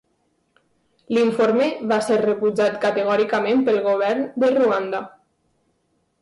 L'informe 1.17 1.67
va 1.91 1.99
ser 2.05 2.17
rebutjat 2.21 2.79
categòricament 2.87 3.63
pel 3.69 3.79
govern 3.89 4.25
de 4.45 4.51
Ruanda. 4.57 5.05